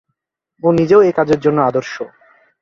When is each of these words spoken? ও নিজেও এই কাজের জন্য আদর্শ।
ও 0.63 0.67
নিজেও 0.71 1.01
এই 1.01 1.13
কাজের 1.15 1.39
জন্য 1.39 1.59
আদর্শ। 1.61 1.93